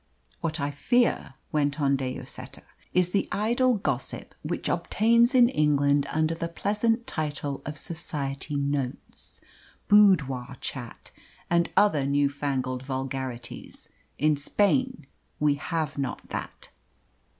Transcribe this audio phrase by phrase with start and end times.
[0.39, 6.07] "What I fear," went on De Lloseta, "is the idle gossip which obtains in England
[6.09, 9.41] under the pleasant title of 'Society Notes,'
[9.87, 11.11] 'Boudoir Chat,'
[11.51, 13.89] and other new fangled vulgarities.
[14.17, 15.05] In Spain
[15.39, 16.71] we have not that."